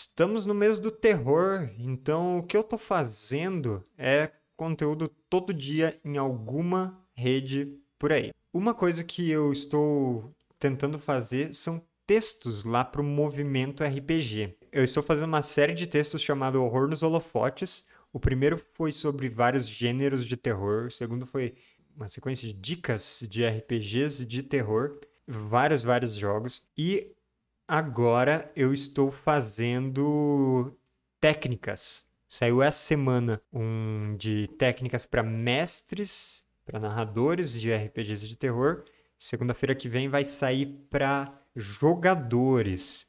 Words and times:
Estamos 0.00 0.46
no 0.46 0.54
mês 0.54 0.78
do 0.78 0.92
terror, 0.92 1.68
então 1.76 2.38
o 2.38 2.42
que 2.44 2.56
eu 2.56 2.62
tô 2.62 2.78
fazendo 2.78 3.84
é 3.98 4.30
conteúdo 4.56 5.08
todo 5.28 5.52
dia 5.52 5.98
em 6.04 6.16
alguma 6.16 7.04
rede 7.16 7.76
por 7.98 8.12
aí. 8.12 8.30
Uma 8.52 8.72
coisa 8.72 9.02
que 9.02 9.28
eu 9.28 9.52
estou 9.52 10.32
tentando 10.56 11.00
fazer 11.00 11.52
são 11.52 11.84
textos 12.06 12.62
lá 12.62 12.84
para 12.84 13.00
o 13.00 13.04
movimento 13.04 13.82
RPG. 13.82 14.56
Eu 14.70 14.84
estou 14.84 15.02
fazendo 15.02 15.26
uma 15.26 15.42
série 15.42 15.74
de 15.74 15.88
textos 15.88 16.22
chamado 16.22 16.62
Horror 16.62 16.86
nos 16.86 17.02
Holofotes. 17.02 17.84
O 18.12 18.20
primeiro 18.20 18.56
foi 18.74 18.92
sobre 18.92 19.28
vários 19.28 19.68
gêneros 19.68 20.24
de 20.24 20.36
terror, 20.36 20.86
o 20.86 20.92
segundo 20.92 21.26
foi 21.26 21.56
uma 21.96 22.08
sequência 22.08 22.46
de 22.46 22.54
dicas 22.54 23.26
de 23.28 23.44
RPGs 23.44 24.24
de 24.24 24.44
terror, 24.44 25.00
vários, 25.26 25.82
vários 25.82 26.14
jogos. 26.14 26.62
E 26.78 27.16
agora 27.68 28.50
eu 28.56 28.72
estou 28.72 29.10
fazendo 29.10 30.74
técnicas. 31.20 32.06
Saiu 32.26 32.62
essa 32.62 32.78
semana 32.78 33.42
um 33.52 34.16
de 34.16 34.48
técnicas 34.58 35.04
para 35.04 35.22
mestres, 35.22 36.42
para 36.64 36.80
narradores 36.80 37.52
de 37.52 37.70
RPGs 37.70 38.26
de 38.26 38.36
terror. 38.36 38.84
Segunda-feira 39.18 39.74
que 39.74 39.88
vem 39.88 40.08
vai 40.08 40.24
sair 40.24 40.66
para 40.90 41.30
jogadores. 41.54 43.06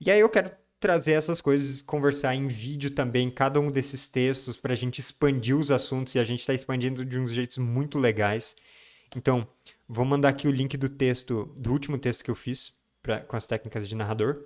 E 0.00 0.10
aí 0.10 0.20
eu 0.20 0.28
quero 0.28 0.52
trazer 0.78 1.12
essas 1.12 1.40
coisas, 1.40 1.82
conversar 1.82 2.34
em 2.34 2.46
vídeo 2.46 2.90
também, 2.90 3.30
cada 3.30 3.60
um 3.60 3.70
desses 3.70 4.08
textos, 4.08 4.56
para 4.56 4.72
a 4.72 4.76
gente 4.76 4.98
expandir 4.98 5.56
os 5.56 5.70
assuntos, 5.70 6.14
e 6.14 6.18
a 6.18 6.24
gente 6.24 6.40
está 6.40 6.54
expandindo 6.54 7.04
de 7.04 7.18
uns 7.18 7.30
jeitos 7.30 7.58
muito 7.58 7.98
legais. 7.98 8.56
Então, 9.14 9.46
vou 9.86 10.04
mandar 10.04 10.30
aqui 10.30 10.48
o 10.48 10.52
link 10.52 10.76
do 10.78 10.88
texto, 10.88 11.52
do 11.58 11.70
último 11.70 11.98
texto 11.98 12.24
que 12.24 12.30
eu 12.30 12.34
fiz, 12.34 12.79
pra, 13.02 13.20
com 13.20 13.36
as 13.36 13.46
técnicas 13.46 13.88
de 13.88 13.94
narrador. 13.94 14.44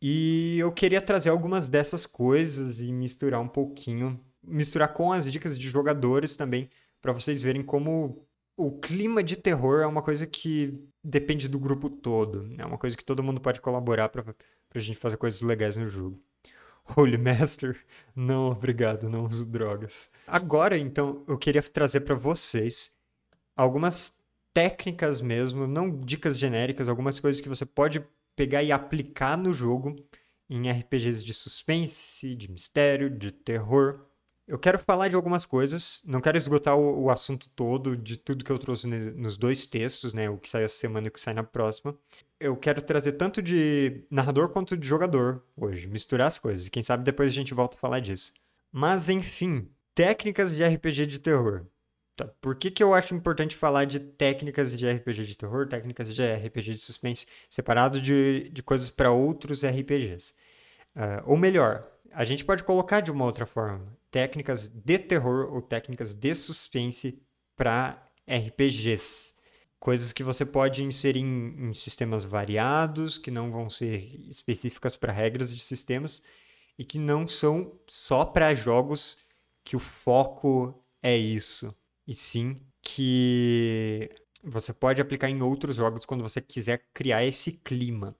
E 0.00 0.58
eu 0.58 0.70
queria 0.72 1.00
trazer 1.00 1.30
algumas 1.30 1.68
dessas 1.68 2.06
coisas 2.06 2.80
e 2.80 2.92
misturar 2.92 3.40
um 3.40 3.48
pouquinho, 3.48 4.20
misturar 4.42 4.92
com 4.92 5.12
as 5.12 5.30
dicas 5.30 5.58
de 5.58 5.68
jogadores 5.68 6.36
também, 6.36 6.68
para 7.00 7.12
vocês 7.12 7.42
verem 7.42 7.62
como 7.62 8.26
o 8.56 8.70
clima 8.70 9.22
de 9.22 9.36
terror 9.36 9.80
é 9.80 9.86
uma 9.86 10.02
coisa 10.02 10.26
que 10.26 10.78
depende 11.02 11.48
do 11.48 11.58
grupo 11.58 11.90
todo. 11.90 12.54
É 12.58 12.64
uma 12.64 12.78
coisa 12.78 12.96
que 12.96 13.04
todo 13.04 13.22
mundo 13.22 13.40
pode 13.40 13.60
colaborar 13.60 14.08
para 14.08 14.24
a 14.74 14.78
gente 14.78 14.98
fazer 14.98 15.16
coisas 15.16 15.40
legais 15.40 15.76
no 15.76 15.88
jogo. 15.88 16.20
Holy 16.96 17.16
Master, 17.16 17.82
não, 18.14 18.50
obrigado, 18.50 19.08
não 19.08 19.26
uso 19.26 19.50
drogas. 19.50 20.08
Agora, 20.26 20.78
então, 20.78 21.24
eu 21.26 21.36
queria 21.36 21.62
trazer 21.62 22.00
para 22.00 22.14
vocês 22.14 22.94
algumas 23.56 24.18
técnicas 24.54 25.20
mesmo, 25.20 25.66
não 25.66 25.90
dicas 26.00 26.38
genéricas, 26.38 26.88
algumas 26.88 27.18
coisas 27.18 27.40
que 27.40 27.48
você 27.48 27.66
pode 27.66 28.02
pegar 28.36 28.62
e 28.62 28.70
aplicar 28.70 29.36
no 29.36 29.52
jogo 29.52 29.96
em 30.48 30.70
RPGs 30.70 31.24
de 31.24 31.34
suspense, 31.34 32.34
de 32.34 32.50
mistério, 32.50 33.10
de 33.10 33.32
terror. 33.32 34.00
Eu 34.46 34.58
quero 34.58 34.78
falar 34.78 35.08
de 35.08 35.16
algumas 35.16 35.46
coisas, 35.46 36.02
não 36.04 36.20
quero 36.20 36.36
esgotar 36.36 36.76
o, 36.76 37.04
o 37.04 37.10
assunto 37.10 37.48
todo 37.50 37.96
de 37.96 38.16
tudo 38.16 38.44
que 38.44 38.52
eu 38.52 38.58
trouxe 38.58 38.86
nos 38.86 39.36
dois 39.36 39.66
textos, 39.66 40.12
né? 40.12 40.28
O 40.28 40.36
que 40.36 40.48
sai 40.48 40.64
essa 40.64 40.76
semana 40.76 41.06
e 41.06 41.08
o 41.08 41.12
que 41.12 41.20
sai 41.20 41.34
na 41.34 41.42
próxima. 41.42 41.96
Eu 42.38 42.54
quero 42.56 42.82
trazer 42.82 43.12
tanto 43.12 43.42
de 43.42 44.04
narrador 44.10 44.50
quanto 44.50 44.76
de 44.76 44.86
jogador 44.86 45.42
hoje, 45.56 45.88
misturar 45.88 46.28
as 46.28 46.38
coisas. 46.38 46.68
Quem 46.68 46.82
sabe 46.82 47.04
depois 47.04 47.32
a 47.32 47.34
gente 47.34 47.54
volta 47.54 47.76
a 47.76 47.80
falar 47.80 48.00
disso. 48.00 48.34
Mas 48.70 49.08
enfim, 49.08 49.68
técnicas 49.94 50.54
de 50.54 50.62
RPG 50.62 51.06
de 51.06 51.20
terror. 51.20 51.66
Tá. 52.16 52.28
Por 52.40 52.54
que, 52.54 52.70
que 52.70 52.82
eu 52.82 52.94
acho 52.94 53.12
importante 53.14 53.56
falar 53.56 53.86
de 53.86 53.98
técnicas 53.98 54.76
de 54.78 54.88
RPG 54.88 55.24
de 55.24 55.36
terror, 55.36 55.66
técnicas 55.68 56.14
de 56.14 56.22
RPG 56.22 56.74
de 56.74 56.78
suspense, 56.78 57.26
separado 57.50 58.00
de, 58.00 58.50
de 58.52 58.62
coisas 58.62 58.88
para 58.88 59.10
outros 59.10 59.64
RPGs? 59.64 60.30
Uh, 60.94 61.00
ah, 61.00 61.22
ou 61.26 61.36
melhor, 61.36 61.90
a 62.12 62.24
gente 62.24 62.44
pode 62.44 62.62
colocar 62.62 63.00
de 63.00 63.10
uma 63.10 63.24
outra 63.24 63.46
forma: 63.46 63.96
técnicas 64.12 64.68
de 64.68 64.98
terror 64.98 65.52
ou 65.52 65.60
técnicas 65.60 66.14
de 66.14 66.34
suspense 66.36 67.20
para 67.56 68.00
RPGs. 68.28 69.34
Coisas 69.80 70.12
que 70.12 70.22
você 70.22 70.46
pode 70.46 70.84
inserir 70.84 71.20
em, 71.20 71.70
em 71.70 71.74
sistemas 71.74 72.24
variados, 72.24 73.18
que 73.18 73.30
não 73.30 73.50
vão 73.50 73.68
ser 73.68 73.98
específicas 74.30 74.96
para 74.96 75.12
regras 75.12 75.54
de 75.54 75.62
sistemas 75.62 76.22
e 76.78 76.84
que 76.84 76.98
não 76.98 77.26
são 77.28 77.78
só 77.88 78.24
para 78.24 78.54
jogos 78.54 79.18
que 79.64 79.76
o 79.76 79.80
foco 79.80 80.82
é 81.02 81.16
isso 81.16 81.74
e 82.06 82.14
sim 82.14 82.60
que 82.82 84.10
você 84.42 84.72
pode 84.72 85.00
aplicar 85.00 85.28
em 85.30 85.42
outros 85.42 85.76
jogos 85.76 86.04
quando 86.04 86.22
você 86.22 86.40
quiser 86.40 86.84
criar 86.92 87.24
esse 87.24 87.52
clima. 87.52 88.14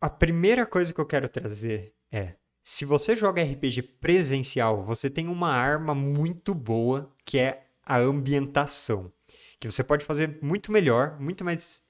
A 0.00 0.10
primeira 0.10 0.66
coisa 0.66 0.92
que 0.92 1.00
eu 1.00 1.06
quero 1.06 1.28
trazer 1.28 1.94
é: 2.10 2.34
se 2.62 2.84
você 2.84 3.16
joga 3.16 3.42
RPG 3.42 3.82
presencial, 4.00 4.84
você 4.84 5.08
tem 5.08 5.28
uma 5.28 5.50
arma 5.50 5.94
muito 5.94 6.54
boa 6.54 7.10
que 7.24 7.38
é 7.38 7.66
a 7.84 7.98
ambientação, 7.98 9.12
que 9.58 9.70
você 9.70 9.82
pode 9.82 10.04
fazer 10.04 10.38
muito 10.42 10.70
melhor, 10.70 11.18
muito 11.18 11.44
mais 11.44 11.82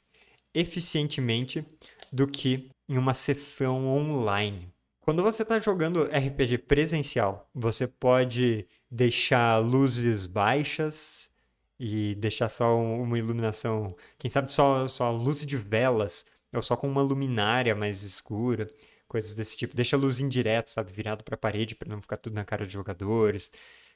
eficientemente 0.54 1.64
do 2.12 2.26
que 2.26 2.70
em 2.88 2.98
uma 2.98 3.14
sessão 3.14 3.86
online. 3.86 4.72
Quando 5.00 5.22
você 5.22 5.42
está 5.42 5.58
jogando 5.58 6.04
RPG 6.04 6.58
presencial, 6.58 7.50
você 7.52 7.86
pode 7.86 8.66
deixar 8.90 9.58
luzes 9.58 10.26
baixas, 10.26 11.28
e 11.84 12.14
deixar 12.14 12.48
só 12.48 12.80
uma 12.80 13.18
iluminação, 13.18 13.96
quem 14.16 14.30
sabe 14.30 14.52
só, 14.52 14.86
só 14.86 15.10
luz 15.10 15.44
de 15.44 15.56
velas, 15.56 16.24
ou 16.52 16.62
só 16.62 16.76
com 16.76 16.88
uma 16.88 17.02
luminária 17.02 17.74
mais 17.74 18.04
escura, 18.04 18.70
coisas 19.08 19.34
desse 19.34 19.56
tipo. 19.56 19.74
Deixa 19.74 19.96
a 19.96 19.98
luz 19.98 20.20
indireta, 20.20 20.70
sabe, 20.70 20.92
virado 20.92 21.24
para 21.24 21.34
a 21.34 21.38
parede 21.38 21.74
para 21.74 21.88
não 21.88 22.00
ficar 22.00 22.18
tudo 22.18 22.34
na 22.34 22.44
cara 22.44 22.64
dos 22.64 22.72
jogadores, 22.72 23.50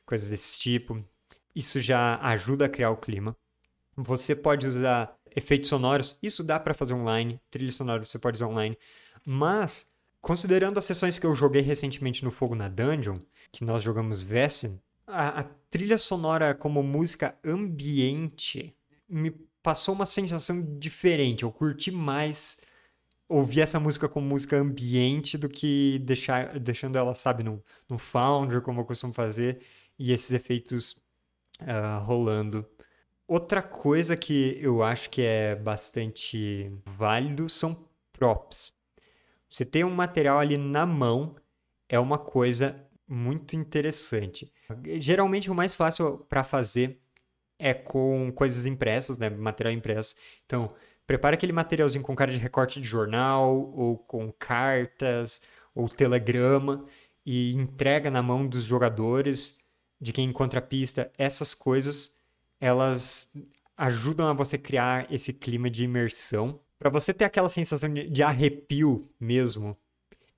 coisas 0.04 0.30
desse 0.30 0.58
tipo. 0.58 1.00
Isso 1.54 1.78
já 1.78 2.18
ajuda 2.22 2.64
a 2.64 2.68
criar 2.68 2.90
o 2.90 2.96
clima. 2.96 3.36
Você 3.96 4.34
pode 4.34 4.66
usar 4.66 5.16
efeitos 5.36 5.68
sonoros, 5.68 6.18
isso 6.20 6.42
dá 6.42 6.58
para 6.58 6.74
fazer 6.74 6.92
online, 6.92 7.40
trilha 7.48 7.70
sonora 7.70 8.04
você 8.04 8.18
pode 8.18 8.34
usar 8.34 8.48
online, 8.48 8.76
mas 9.24 9.88
considerando 10.20 10.76
as 10.76 10.84
sessões 10.84 11.20
que 11.20 11.26
eu 11.26 11.36
joguei 11.36 11.62
recentemente 11.62 12.24
no 12.24 12.32
Fogo 12.32 12.56
na 12.56 12.68
Dungeon, 12.68 13.20
que 13.52 13.64
nós 13.64 13.80
jogamos 13.80 14.22
Vessin, 14.22 14.80
a, 15.06 15.40
a 15.40 15.44
trilha 15.70 15.98
sonora 15.98 16.54
como 16.54 16.82
música 16.82 17.38
ambiente 17.44 18.74
me 19.08 19.30
passou 19.62 19.94
uma 19.94 20.06
sensação 20.06 20.78
diferente. 20.78 21.42
Eu 21.42 21.52
curti 21.52 21.90
mais 21.90 22.58
ouvir 23.28 23.60
essa 23.60 23.80
música 23.80 24.08
como 24.08 24.26
música 24.26 24.56
ambiente 24.56 25.36
do 25.36 25.48
que 25.48 25.98
deixar, 26.00 26.58
deixando 26.58 26.96
ela, 26.96 27.14
sabe, 27.14 27.42
no, 27.42 27.62
no 27.88 27.98
Foundry, 27.98 28.60
como 28.60 28.80
eu 28.80 28.84
costumo 28.84 29.12
fazer, 29.12 29.60
e 29.98 30.12
esses 30.12 30.32
efeitos 30.32 30.92
uh, 31.62 32.04
rolando. 32.04 32.66
Outra 33.26 33.60
coisa 33.60 34.16
que 34.16 34.56
eu 34.60 34.82
acho 34.82 35.10
que 35.10 35.22
é 35.22 35.56
bastante 35.56 36.70
válido 36.84 37.48
são 37.48 37.88
props. 38.12 38.72
Você 39.48 39.64
ter 39.64 39.84
um 39.84 39.90
material 39.90 40.38
ali 40.38 40.56
na 40.56 40.86
mão 40.86 41.34
é 41.88 41.98
uma 41.98 42.18
coisa 42.18 42.85
muito 43.08 43.54
interessante. 43.56 44.52
Geralmente 44.98 45.50
o 45.50 45.54
mais 45.54 45.74
fácil 45.74 46.18
para 46.28 46.42
fazer 46.42 47.00
é 47.58 47.72
com 47.72 48.30
coisas 48.32 48.66
impressas, 48.66 49.18
né, 49.18 49.30
material 49.30 49.74
impresso. 49.74 50.14
Então, 50.44 50.74
prepara 51.06 51.34
aquele 51.34 51.52
materialzinho 51.52 52.04
com 52.04 52.14
cara 52.14 52.32
de 52.32 52.38
recorte 52.38 52.80
de 52.80 52.86
jornal 52.86 53.72
ou 53.74 53.96
com 53.96 54.30
cartas 54.32 55.40
ou 55.74 55.88
telegrama 55.88 56.84
e 57.24 57.52
entrega 57.54 58.10
na 58.10 58.22
mão 58.22 58.46
dos 58.46 58.64
jogadores, 58.64 59.58
de 60.00 60.12
quem 60.12 60.28
encontra 60.28 60.58
a 60.58 60.62
pista. 60.62 61.10
Essas 61.16 61.54
coisas, 61.54 62.16
elas 62.60 63.32
ajudam 63.76 64.28
a 64.28 64.32
você 64.32 64.56
criar 64.58 65.12
esse 65.12 65.32
clima 65.32 65.70
de 65.70 65.84
imersão. 65.84 66.60
Para 66.78 66.90
você 66.90 67.12
ter 67.14 67.24
aquela 67.24 67.48
sensação 67.48 67.92
de 67.92 68.22
arrepio 68.22 69.10
mesmo, 69.18 69.76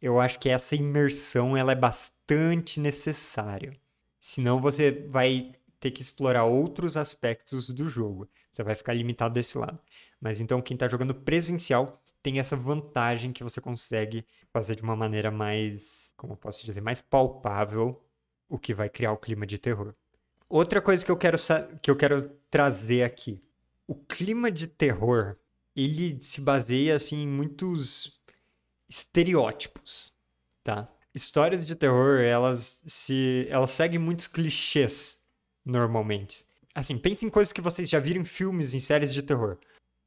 eu 0.00 0.20
acho 0.20 0.38
que 0.38 0.48
essa 0.48 0.76
imersão 0.76 1.56
ela 1.56 1.72
é 1.72 1.74
bastante 1.74 2.17
bastante 2.28 2.78
necessário. 2.78 3.74
Senão 4.20 4.60
você 4.60 4.90
vai 4.90 5.52
ter 5.80 5.90
que 5.90 6.02
explorar 6.02 6.44
outros 6.44 6.96
aspectos 6.96 7.70
do 7.70 7.88
jogo. 7.88 8.28
Você 8.52 8.62
vai 8.62 8.74
ficar 8.74 8.92
limitado 8.92 9.34
desse 9.34 9.56
lado. 9.56 9.78
Mas 10.20 10.40
então 10.40 10.60
quem 10.60 10.74
está 10.74 10.88
jogando 10.88 11.14
presencial 11.14 12.02
tem 12.22 12.38
essa 12.38 12.56
vantagem 12.56 13.32
que 13.32 13.44
você 13.44 13.60
consegue 13.60 14.26
fazer 14.52 14.76
de 14.76 14.82
uma 14.82 14.96
maneira 14.96 15.30
mais, 15.30 16.12
como 16.16 16.34
eu 16.34 16.36
posso 16.36 16.64
dizer, 16.66 16.82
mais 16.82 17.00
palpável, 17.00 18.02
o 18.48 18.58
que 18.58 18.74
vai 18.74 18.88
criar 18.88 19.12
o 19.12 19.16
clima 19.16 19.46
de 19.46 19.56
terror. 19.56 19.94
Outra 20.48 20.82
coisa 20.82 21.04
que 21.04 21.10
eu 21.10 21.16
quero 21.16 21.38
que 21.80 21.90
eu 21.90 21.96
quero 21.96 22.28
trazer 22.50 23.04
aqui, 23.04 23.40
o 23.86 23.94
clima 23.94 24.50
de 24.50 24.66
terror, 24.66 25.36
ele 25.76 26.20
se 26.20 26.40
baseia 26.40 26.96
assim 26.96 27.22
em 27.22 27.28
muitos 27.28 28.20
estereótipos, 28.88 30.14
tá? 30.64 30.88
Histórias 31.18 31.66
de 31.66 31.74
terror, 31.74 32.20
elas 32.20 32.82
se 32.86 33.46
elas 33.50 33.72
seguem 33.72 33.98
muitos 33.98 34.26
clichês 34.26 35.20
normalmente. 35.64 36.46
Assim, 36.74 36.96
pense 36.96 37.26
em 37.26 37.30
coisas 37.30 37.52
que 37.52 37.60
vocês 37.60 37.88
já 37.90 38.00
viram 38.00 38.22
em 38.22 38.24
filmes, 38.24 38.72
em 38.74 38.80
séries 38.80 39.12
de 39.12 39.22
terror. 39.22 39.58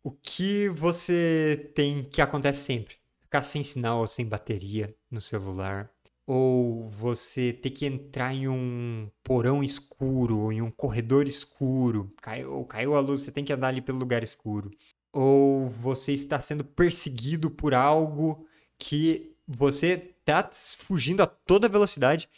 O 0.03 0.11
que 0.11 0.69
você 0.69 1.71
tem 1.75 2.03
que 2.03 2.21
acontece 2.21 2.61
sempre? 2.61 2.95
Ficar 3.23 3.43
sem 3.43 3.63
sinal 3.63 3.99
ou 3.99 4.07
sem 4.07 4.25
bateria 4.25 4.95
no 5.11 5.21
celular. 5.21 5.91
ou 6.25 6.89
você 6.89 7.51
ter 7.51 7.71
que 7.71 7.85
entrar 7.85 8.33
em 8.33 8.47
um 8.47 9.09
porão 9.23 9.61
escuro, 9.61 10.39
ou 10.39 10.53
em 10.53 10.61
um 10.61 10.71
corredor 10.71 11.27
escuro, 11.27 12.13
caiu, 12.21 12.63
caiu 12.65 12.95
a 12.95 13.01
luz, 13.01 13.21
você 13.21 13.31
tem 13.31 13.43
que 13.43 13.51
andar 13.51 13.67
ali 13.67 13.81
pelo 13.81 13.99
lugar 13.99 14.23
escuro, 14.23 14.71
ou 15.11 15.67
você 15.69 16.13
está 16.13 16.39
sendo 16.41 16.63
perseguido 16.63 17.49
por 17.51 17.73
algo 17.73 18.47
que 18.79 19.35
você 19.45 20.10
está 20.21 20.49
fugindo 20.77 21.21
a 21.21 21.27
toda 21.27 21.69
velocidade 21.69 22.29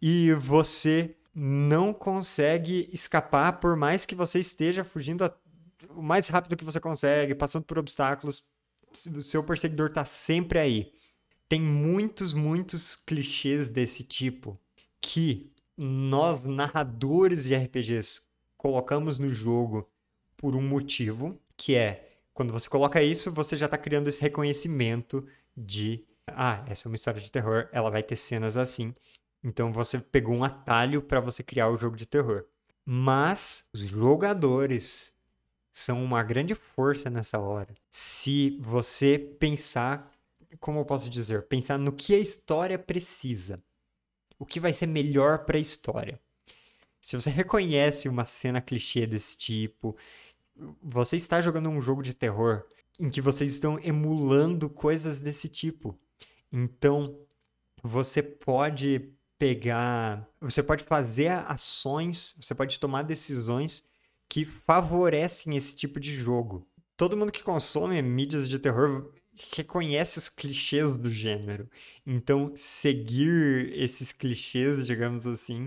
e 0.00 0.32
você 0.34 1.16
não 1.34 1.92
consegue 1.92 2.88
escapar 2.92 3.54
por 3.54 3.76
mais 3.76 4.06
que 4.06 4.14
você 4.14 4.38
esteja 4.38 4.84
fugindo 4.84 5.24
a, 5.24 5.34
o 5.90 6.02
mais 6.02 6.28
rápido 6.28 6.56
que 6.56 6.64
você 6.64 6.78
consegue, 6.78 7.34
passando 7.34 7.64
por 7.64 7.78
obstáculos, 7.78 8.44
o 9.12 9.20
seu 9.20 9.42
perseguidor 9.42 9.88
está 9.88 10.04
sempre 10.04 10.58
aí. 10.58 10.92
Tem 11.48 11.60
muitos, 11.60 12.32
muitos 12.32 12.94
clichês 12.94 13.68
desse 13.68 14.04
tipo 14.04 14.58
que 15.00 15.52
nós, 15.76 16.44
narradores 16.44 17.44
de 17.44 17.54
RPGs, 17.54 18.22
colocamos 18.56 19.18
no 19.18 19.28
jogo 19.28 19.88
por 20.36 20.54
um 20.54 20.62
motivo, 20.62 21.38
que 21.56 21.74
é 21.74 22.18
quando 22.32 22.52
você 22.52 22.68
coloca 22.68 23.02
isso, 23.02 23.32
você 23.32 23.56
já 23.56 23.66
está 23.66 23.76
criando 23.76 24.08
esse 24.08 24.20
reconhecimento 24.20 25.26
de 25.56 26.04
ah, 26.28 26.64
essa 26.66 26.86
é 26.86 26.88
uma 26.88 26.96
história 26.96 27.20
de 27.20 27.30
terror, 27.30 27.68
ela 27.72 27.90
vai 27.90 28.02
ter 28.02 28.16
cenas 28.16 28.56
assim. 28.56 28.94
Então 29.42 29.72
você 29.72 29.98
pegou 29.98 30.34
um 30.34 30.44
atalho 30.44 31.02
para 31.02 31.20
você 31.20 31.42
criar 31.42 31.68
o 31.68 31.76
jogo 31.76 31.96
de 31.96 32.06
terror. 32.06 32.44
Mas 32.84 33.68
os 33.72 33.80
jogadores 33.80 35.14
são 35.72 36.02
uma 36.04 36.22
grande 36.22 36.54
força 36.54 37.10
nessa 37.10 37.38
hora. 37.38 37.74
Se 37.92 38.58
você 38.60 39.18
pensar, 39.18 40.10
como 40.60 40.80
eu 40.80 40.84
posso 40.84 41.10
dizer, 41.10 41.46
pensar 41.46 41.78
no 41.78 41.92
que 41.92 42.14
a 42.14 42.18
história 42.18 42.78
precisa. 42.78 43.62
O 44.38 44.46
que 44.46 44.60
vai 44.60 44.72
ser 44.72 44.86
melhor 44.86 45.44
para 45.44 45.56
a 45.56 45.60
história. 45.60 46.20
Se 47.02 47.16
você 47.16 47.30
reconhece 47.30 48.08
uma 48.08 48.26
cena 48.26 48.60
clichê 48.60 49.06
desse 49.06 49.36
tipo, 49.36 49.96
você 50.82 51.16
está 51.16 51.40
jogando 51.40 51.68
um 51.68 51.80
jogo 51.80 52.02
de 52.02 52.14
terror 52.14 52.64
em 52.98 53.10
que 53.10 53.20
vocês 53.20 53.50
estão 53.50 53.78
emulando 53.80 54.70
coisas 54.70 55.20
desse 55.20 55.48
tipo. 55.48 55.98
Então, 56.56 57.18
você 57.82 58.22
pode 58.22 59.12
pegar, 59.36 60.24
você 60.40 60.62
pode 60.62 60.84
fazer 60.84 61.26
ações, 61.48 62.36
você 62.40 62.54
pode 62.54 62.78
tomar 62.78 63.02
decisões 63.02 63.84
que 64.28 64.44
favorecem 64.44 65.56
esse 65.56 65.74
tipo 65.74 65.98
de 65.98 66.14
jogo. 66.14 66.64
Todo 66.96 67.16
mundo 67.16 67.32
que 67.32 67.42
consome 67.42 68.00
mídias 68.00 68.48
de 68.48 68.60
terror 68.60 69.12
reconhece 69.56 70.16
os 70.16 70.28
clichês 70.28 70.96
do 70.96 71.10
gênero. 71.10 71.68
Então, 72.06 72.52
seguir 72.56 73.72
esses 73.76 74.12
clichês, 74.12 74.86
digamos 74.86 75.26
assim, 75.26 75.66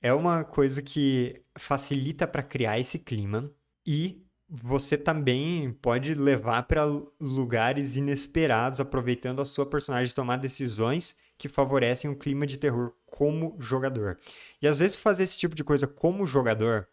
é 0.00 0.14
uma 0.14 0.44
coisa 0.44 0.80
que 0.80 1.42
facilita 1.58 2.26
para 2.26 2.42
criar 2.42 2.80
esse 2.80 2.98
clima 2.98 3.52
e 3.86 4.24
você 4.50 4.98
também 4.98 5.72
pode 5.80 6.12
levar 6.14 6.64
para 6.64 6.84
lugares 7.20 7.96
inesperados, 7.96 8.80
aproveitando 8.80 9.40
a 9.40 9.44
sua 9.44 9.64
personagem 9.64 10.12
tomar 10.12 10.38
decisões 10.38 11.16
que 11.38 11.48
favorecem 11.48 12.10
um 12.10 12.14
clima 12.14 12.44
de 12.46 12.58
terror 12.58 12.92
como 13.06 13.54
jogador. 13.60 14.18
E 14.60 14.66
às 14.66 14.78
vezes 14.78 14.96
fazer 14.96 15.22
esse 15.22 15.38
tipo 15.38 15.54
de 15.54 15.62
coisa 15.62 15.86
como 15.86 16.26
jogador 16.26 16.88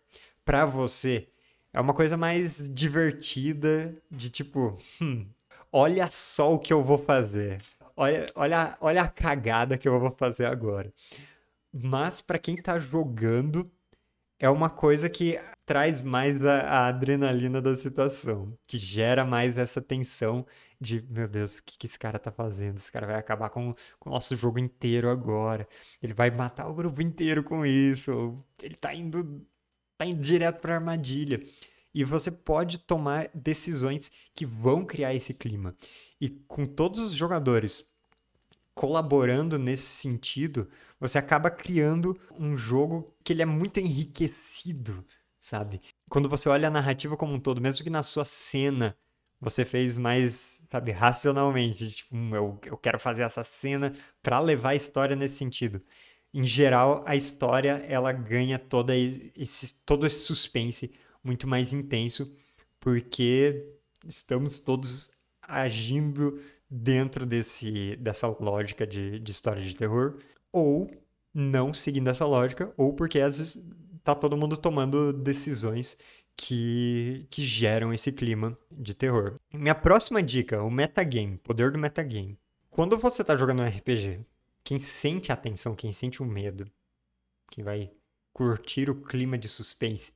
para 0.46 0.66
você 0.66 1.28
é 1.74 1.82
uma 1.82 1.94
coisa 1.94 2.16
mais 2.16 2.70
divertida, 2.74 3.96
de 4.10 4.30
tipo, 4.30 4.78
hum, 5.02 5.26
olha 5.72 6.10
só 6.12 6.54
o 6.54 6.60
que 6.60 6.72
eu 6.72 6.84
vou 6.84 6.98
fazer. 6.98 7.62
Olha, 7.96 8.28
olha, 8.36 8.78
olha 8.80 9.02
a 9.02 9.08
cagada 9.08 9.78
que 9.78 9.88
eu 9.88 10.00
vou 10.00 10.12
fazer 10.12 10.46
agora. 10.46 10.94
Mas 11.74 12.22
para 12.22 12.40
quem 12.40 12.56
está 12.56 12.80
jogando, 12.80 13.70
é 14.40 14.50
uma 14.50 14.70
coisa 14.70 15.10
que 15.10 15.40
traz 15.66 16.02
mais 16.02 16.44
a, 16.46 16.62
a, 16.62 16.88
adrenalina 16.88 17.62
da 17.62 17.76
situação, 17.76 18.58
que 18.66 18.78
gera 18.78 19.26
mais 19.26 19.58
essa 19.58 19.82
tensão 19.82 20.46
de, 20.80 21.04
meu 21.10 21.28
Deus, 21.28 21.58
o 21.58 21.64
que, 21.64 21.78
que 21.78 21.88
esse 21.88 22.00
cara 22.00 22.18
tá 22.18 22.32
fazendo? 22.32 22.78
Esse 22.78 22.92
cara 22.92 23.06
vai 23.06 23.16
acabar 23.18 23.50
com, 23.50 23.74
com 24.00 24.10
o 24.10 24.14
nosso 24.14 24.36
jogo 24.36 24.60
inteiro 24.60 25.10
agora. 25.10 25.68
Ele 26.02 26.14
vai 26.14 26.32
matar 26.32 26.70
o 26.70 26.74
grupo 26.74 27.02
inteiro 27.02 27.44
com 27.44 27.66
isso. 27.66 28.42
Ele 28.62 28.76
tá 28.76 28.94
indo, 28.94 29.46
tá 29.98 30.06
indo 30.06 30.22
direto 30.22 30.62
pra 30.62 30.76
armadilha. 30.76 31.44
E 31.94 32.04
você 32.04 32.32
pode 32.32 32.80
tomar 32.80 33.30
decisões 33.34 34.12
que 34.34 34.46
vão 34.46 34.86
criar 34.86 35.14
esse 35.14 35.34
clima. 35.34 35.76
E 36.22 36.30
com 36.30 36.66
todos 36.66 37.00
os 37.00 37.12
jogadores 37.12 37.86
colaborando 38.78 39.58
nesse 39.58 39.88
sentido, 39.88 40.70
você 41.00 41.18
acaba 41.18 41.50
criando 41.50 42.18
um 42.38 42.56
jogo 42.56 43.12
que 43.24 43.34
ele 43.34 43.42
é 43.42 43.46
muito 43.46 43.80
enriquecido, 43.80 45.04
sabe? 45.40 45.82
Quando 46.08 46.30
você 46.30 46.48
olha 46.48 46.68
a 46.68 46.72
narrativa 46.72 47.18
como 47.18 47.34
um 47.34 47.40
todo, 47.40 47.60
mesmo 47.60 47.84
que 47.84 47.90
na 47.90 48.04
sua 48.04 48.24
cena 48.24 48.96
você 49.42 49.66
fez 49.66 49.98
mais, 49.98 50.62
sabe, 50.72 50.92
racionalmente, 50.92 51.90
tipo, 51.92 52.16
hum, 52.16 52.36
eu, 52.36 52.60
eu 52.66 52.78
quero 52.78 53.00
fazer 53.00 53.24
essa 53.24 53.44
cena 53.44 53.92
para 54.22 54.40
levar 54.40 54.70
a 54.70 54.76
história 54.76 55.16
nesse 55.16 55.38
sentido. 55.38 55.82
Em 56.32 56.44
geral, 56.44 57.04
a 57.08 57.16
história 57.16 57.84
ela 57.88 58.12
ganha 58.12 58.60
toda 58.60 58.94
esse, 58.96 59.74
todo 59.86 60.06
esse 60.06 60.20
suspense 60.20 60.94
muito 61.24 61.48
mais 61.48 61.74
intenso, 61.74 62.32
porque 62.80 63.74
estamos 64.06 64.60
todos 64.60 65.10
agindo 65.42 66.40
dentro 66.70 67.26
desse, 67.26 67.96
dessa 67.98 68.28
lógica 68.28 68.86
de, 68.86 69.20
de 69.20 69.32
história 69.32 69.64
de 69.64 69.76
terror, 69.76 70.20
ou 70.52 70.90
não 71.34 71.74
seguindo 71.74 72.10
essa 72.10 72.26
lógica, 72.26 72.74
ou 72.78 72.94
porque 72.94 73.20
às 73.20 73.38
vezes 73.38 73.66
tá 74.04 74.16
todo 74.16 74.38
mundo 74.38 74.58
tomando 74.58 75.14
decisões 75.14 75.98
que, 76.36 77.26
que 77.30 77.44
geram 77.44 77.94
esse 77.94 78.12
clima 78.12 78.58
de 78.72 78.94
terror. 78.94 79.36
Minha 79.54 79.76
próxima 79.76 80.22
dica, 80.22 80.62
o 80.62 80.70
metagame, 80.70 81.38
poder 81.38 81.72
do 81.72 81.78
metagame. 81.78 82.38
Quando 82.70 82.98
você 82.98 83.24
tá 83.24 83.36
jogando 83.36 83.62
um 83.62 83.68
RPG, 83.68 84.22
quem 84.64 84.80
sente 84.80 85.32
a 85.32 85.36
atenção, 85.36 85.76
quem 85.76 85.92
sente 85.92 86.22
o 86.22 86.26
medo, 86.26 86.70
quem 87.50 87.64
vai 87.64 87.92
curtir 88.32 88.90
o 88.90 89.02
clima 89.02 89.38
de 89.38 89.48
suspense, 89.48 90.14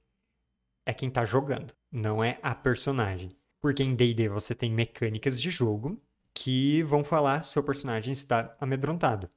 é 0.86 0.94
quem 0.94 1.10
tá 1.10 1.26
jogando, 1.26 1.74
não 1.92 2.24
é 2.24 2.40
a 2.44 2.54
personagem. 2.54 3.36
Porque 3.60 3.84
em 3.84 3.96
D&D 3.96 4.30
você 4.30 4.54
tem 4.54 4.72
mecânicas 4.72 5.40
de 5.40 5.52
jogo 5.52 6.02
que 6.42 6.82
vão 6.82 7.04
falar 7.04 7.44
seu 7.44 7.62
personagem 7.62 8.12
está 8.14 8.56
amedrontado. 8.60 9.30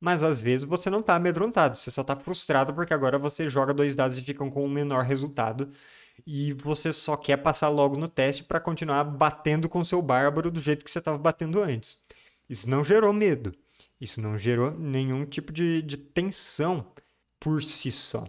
Mas 0.00 0.22
às 0.22 0.40
vezes 0.40 0.66
você 0.66 0.88
não 0.88 1.00
está 1.00 1.14
amedrontado, 1.14 1.76
você 1.76 1.90
só 1.90 2.00
está 2.00 2.16
frustrado 2.16 2.72
porque 2.72 2.94
agora 2.94 3.18
você 3.18 3.46
joga 3.46 3.74
dois 3.74 3.94
dados 3.94 4.16
e 4.16 4.22
ficam 4.22 4.48
com 4.48 4.64
um 4.64 4.68
menor 4.68 5.04
resultado 5.04 5.70
e 6.26 6.54
você 6.54 6.92
só 6.94 7.14
quer 7.14 7.36
passar 7.36 7.68
logo 7.68 7.98
no 7.98 8.08
teste 8.08 8.42
para 8.42 8.58
continuar 8.58 9.04
batendo 9.04 9.68
com 9.68 9.84
seu 9.84 10.00
bárbaro 10.00 10.50
do 10.50 10.58
jeito 10.58 10.82
que 10.82 10.90
você 10.90 10.98
estava 10.98 11.18
batendo 11.18 11.60
antes. 11.60 11.98
Isso 12.48 12.70
não 12.70 12.82
gerou 12.82 13.12
medo, 13.12 13.54
isso 14.00 14.18
não 14.22 14.38
gerou 14.38 14.70
nenhum 14.70 15.26
tipo 15.26 15.52
de, 15.52 15.82
de 15.82 15.98
tensão 15.98 16.90
por 17.38 17.62
si 17.62 17.90
só. 17.90 18.26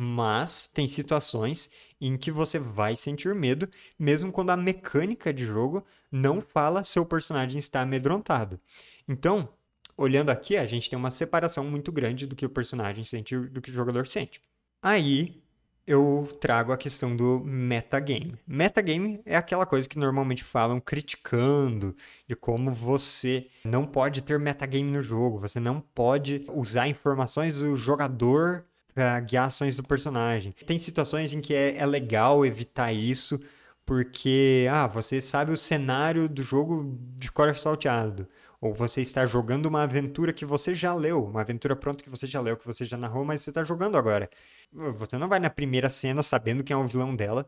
Mas 0.00 0.70
tem 0.72 0.86
situações 0.86 1.68
em 2.00 2.16
que 2.16 2.30
você 2.30 2.56
vai 2.56 2.94
sentir 2.94 3.34
medo, 3.34 3.68
mesmo 3.98 4.30
quando 4.30 4.50
a 4.50 4.56
mecânica 4.56 5.34
de 5.34 5.44
jogo 5.44 5.84
não 6.08 6.40
fala 6.40 6.84
seu 6.84 7.04
personagem 7.04 7.58
está 7.58 7.80
amedrontado. 7.80 8.60
Então, 9.08 9.48
olhando 9.96 10.30
aqui, 10.30 10.56
a 10.56 10.64
gente 10.66 10.88
tem 10.88 10.96
uma 10.96 11.10
separação 11.10 11.64
muito 11.64 11.90
grande 11.90 12.28
do 12.28 12.36
que 12.36 12.46
o 12.46 12.48
personagem 12.48 13.02
sente 13.02 13.36
do 13.36 13.60
que 13.60 13.72
o 13.72 13.74
jogador 13.74 14.06
sente. 14.06 14.40
Aí 14.80 15.42
eu 15.84 16.28
trago 16.40 16.70
a 16.70 16.76
questão 16.76 17.16
do 17.16 17.40
metagame. 17.40 18.36
Metagame 18.46 19.20
é 19.26 19.36
aquela 19.36 19.66
coisa 19.66 19.88
que 19.88 19.98
normalmente 19.98 20.44
falam 20.44 20.78
criticando 20.78 21.92
de 22.24 22.36
como 22.36 22.70
você 22.72 23.48
não 23.64 23.84
pode 23.84 24.22
ter 24.22 24.38
metagame 24.38 24.92
no 24.92 25.02
jogo, 25.02 25.40
você 25.40 25.58
não 25.58 25.80
pode 25.80 26.46
usar 26.54 26.86
informações 26.86 27.58
do 27.58 27.76
jogador 27.76 28.64
para 28.98 29.20
guiar 29.20 29.46
ações 29.46 29.76
do 29.76 29.84
personagem. 29.84 30.52
Tem 30.66 30.76
situações 30.76 31.32
em 31.32 31.40
que 31.40 31.54
é, 31.54 31.76
é 31.76 31.86
legal 31.86 32.44
evitar 32.44 32.92
isso, 32.92 33.40
porque 33.86 34.66
ah, 34.68 34.88
você 34.88 35.20
sabe 35.20 35.52
o 35.52 35.56
cenário 35.56 36.28
do 36.28 36.42
jogo 36.42 36.98
de 37.14 37.30
cor 37.30 37.56
salteado, 37.56 38.28
ou 38.60 38.74
você 38.74 39.00
está 39.00 39.24
jogando 39.24 39.66
uma 39.66 39.84
aventura 39.84 40.32
que 40.32 40.44
você 40.44 40.74
já 40.74 40.92
leu, 40.96 41.24
uma 41.26 41.42
aventura 41.42 41.76
pronta 41.76 42.02
que 42.02 42.10
você 42.10 42.26
já 42.26 42.40
leu, 42.40 42.56
que 42.56 42.66
você 42.66 42.84
já 42.84 42.96
narrou, 42.96 43.24
mas 43.24 43.40
você 43.40 43.50
está 43.50 43.62
jogando 43.62 43.96
agora. 43.96 44.28
Você 44.72 45.16
não 45.16 45.28
vai 45.28 45.38
na 45.38 45.48
primeira 45.48 45.88
cena 45.88 46.20
sabendo 46.20 46.64
quem 46.64 46.74
é 46.74 46.76
o 46.76 46.88
vilão 46.88 47.14
dela, 47.14 47.46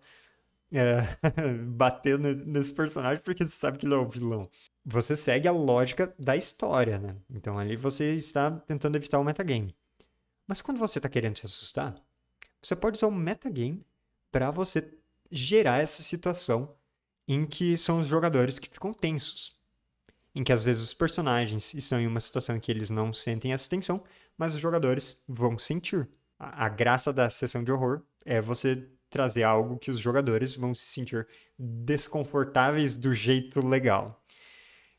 é, 0.72 1.02
bater 1.66 2.16
nesse 2.16 2.72
personagem 2.72 3.22
porque 3.24 3.44
você 3.44 3.56
sabe 3.56 3.76
que 3.76 3.86
ele 3.86 3.94
é 3.94 3.96
o 3.96 4.08
vilão. 4.08 4.48
Você 4.84 5.16
segue 5.16 5.48
a 5.48 5.52
lógica 5.52 6.14
da 6.16 6.36
história, 6.36 6.96
né? 6.98 7.16
Então 7.28 7.58
ali 7.58 7.74
você 7.74 8.14
está 8.14 8.52
tentando 8.52 8.96
evitar 8.96 9.18
o 9.18 9.24
metagame. 9.24 9.74
Mas 10.50 10.60
quando 10.60 10.78
você 10.78 10.98
está 10.98 11.08
querendo 11.08 11.38
se 11.38 11.46
assustar, 11.46 11.94
você 12.60 12.74
pode 12.74 12.96
usar 12.96 13.06
um 13.06 13.12
metagame 13.12 13.86
para 14.32 14.50
você 14.50 14.98
gerar 15.30 15.80
essa 15.80 16.02
situação 16.02 16.74
em 17.28 17.46
que 17.46 17.78
são 17.78 18.00
os 18.00 18.08
jogadores 18.08 18.58
que 18.58 18.68
ficam 18.68 18.92
tensos. 18.92 19.56
em 20.34 20.42
que 20.42 20.52
às 20.52 20.64
vezes 20.64 20.82
os 20.82 20.92
personagens 20.92 21.72
estão 21.72 22.00
em 22.00 22.06
uma 22.08 22.18
situação 22.18 22.56
em 22.56 22.60
que 22.60 22.68
eles 22.68 22.90
não 22.90 23.12
sentem 23.12 23.52
essa 23.52 23.70
tensão, 23.70 24.02
mas 24.36 24.52
os 24.52 24.60
jogadores 24.60 25.22
vão 25.28 25.56
sentir. 25.56 26.08
A, 26.36 26.66
a 26.66 26.68
graça 26.68 27.12
da 27.12 27.30
sessão 27.30 27.62
de 27.62 27.70
horror 27.70 28.02
é 28.24 28.40
você 28.40 28.90
trazer 29.08 29.44
algo 29.44 29.78
que 29.78 29.92
os 29.92 30.00
jogadores 30.00 30.56
vão 30.56 30.74
se 30.74 30.86
sentir 30.86 31.28
desconfortáveis 31.56 32.96
do 32.96 33.14
jeito 33.14 33.64
legal. 33.64 34.20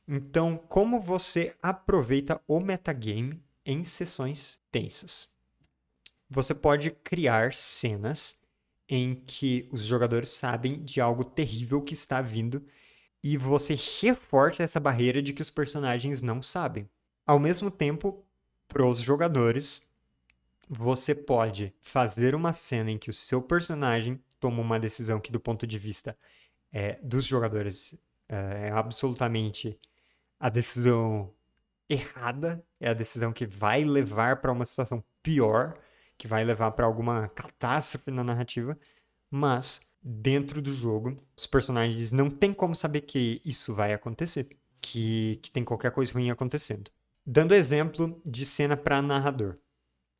Então, 0.07 0.57
como 0.57 0.97
você 0.97 1.57
aproveita 1.61 2.41
o 2.47 2.61
metagame 2.61 3.43
em 3.65 3.83
sessões 3.83 4.57
tensas? 4.71 5.29
Você 6.33 6.55
pode 6.55 6.91
criar 6.91 7.53
cenas 7.53 8.39
em 8.87 9.15
que 9.15 9.67
os 9.69 9.83
jogadores 9.83 10.29
sabem 10.29 10.81
de 10.81 11.01
algo 11.01 11.25
terrível 11.25 11.81
que 11.81 11.93
está 11.93 12.21
vindo 12.21 12.65
e 13.21 13.35
você 13.35 13.75
reforça 13.75 14.63
essa 14.63 14.79
barreira 14.79 15.21
de 15.21 15.33
que 15.33 15.41
os 15.41 15.49
personagens 15.49 16.21
não 16.21 16.41
sabem. 16.41 16.89
Ao 17.27 17.37
mesmo 17.37 17.69
tempo, 17.69 18.25
para 18.65 18.87
os 18.87 18.99
jogadores, 18.99 19.81
você 20.69 21.13
pode 21.13 21.73
fazer 21.81 22.33
uma 22.33 22.53
cena 22.53 22.91
em 22.91 22.97
que 22.97 23.09
o 23.09 23.13
seu 23.13 23.41
personagem 23.41 24.17
toma 24.39 24.61
uma 24.61 24.79
decisão 24.79 25.19
que, 25.19 25.33
do 25.33 25.39
ponto 25.39 25.67
de 25.67 25.77
vista 25.77 26.17
é, 26.71 26.97
dos 27.03 27.25
jogadores, 27.25 27.93
é, 28.29 28.69
é 28.69 28.71
absolutamente 28.71 29.77
a 30.39 30.47
decisão 30.47 31.33
errada, 31.89 32.65
é 32.79 32.89
a 32.89 32.93
decisão 32.93 33.33
que 33.33 33.45
vai 33.45 33.83
levar 33.83 34.39
para 34.39 34.51
uma 34.51 34.65
situação 34.65 35.03
pior, 35.21 35.77
que 36.21 36.27
vai 36.27 36.43
levar 36.43 36.69
para 36.73 36.85
alguma 36.85 37.27
catástrofe 37.29 38.11
na 38.11 38.23
narrativa, 38.23 38.77
mas 39.31 39.81
dentro 39.99 40.61
do 40.61 40.71
jogo, 40.71 41.17
os 41.35 41.47
personagens 41.47 42.11
não 42.11 42.29
têm 42.29 42.53
como 42.53 42.75
saber 42.75 43.01
que 43.01 43.41
isso 43.43 43.73
vai 43.73 43.91
acontecer, 43.91 44.55
que, 44.79 45.39
que 45.41 45.49
tem 45.49 45.63
qualquer 45.63 45.89
coisa 45.89 46.13
ruim 46.13 46.29
acontecendo. 46.29 46.91
Dando 47.25 47.55
exemplo 47.55 48.21
de 48.23 48.45
cena 48.45 48.77
para 48.77 49.01
narrador, 49.01 49.57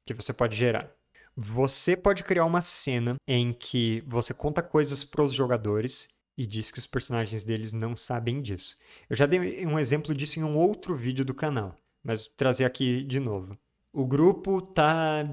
que 0.03 0.15
você 0.15 0.33
pode 0.33 0.55
gerar. 0.55 0.91
Você 1.37 1.95
pode 1.95 2.23
criar 2.23 2.45
uma 2.45 2.63
cena 2.63 3.15
em 3.27 3.53
que 3.53 4.03
você 4.07 4.33
conta 4.33 4.63
coisas 4.63 5.03
para 5.03 5.21
os 5.21 5.31
jogadores 5.31 6.07
e 6.35 6.47
diz 6.47 6.71
que 6.71 6.79
os 6.79 6.87
personagens 6.87 7.43
deles 7.43 7.71
não 7.71 7.95
sabem 7.95 8.41
disso. 8.41 8.75
Eu 9.07 9.15
já 9.15 9.27
dei 9.27 9.67
um 9.67 9.77
exemplo 9.77 10.15
disso 10.15 10.39
em 10.39 10.43
um 10.43 10.57
outro 10.57 10.95
vídeo 10.95 11.23
do 11.23 11.35
canal, 11.35 11.77
mas 12.03 12.27
trazer 12.27 12.65
aqui 12.65 13.03
de 13.03 13.19
novo. 13.19 13.55
O 13.93 14.03
grupo 14.03 14.57
está 14.57 15.27